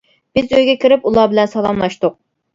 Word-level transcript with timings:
بىز 0.37 0.47
ئۆيگە 0.57 0.75
كىرىپ 0.85 1.05
ئۇلار 1.11 1.31
بىلەن 1.35 1.53
سالاملاشتۇق. 1.53 2.19